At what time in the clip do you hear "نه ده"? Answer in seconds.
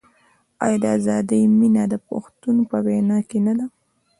3.47-3.65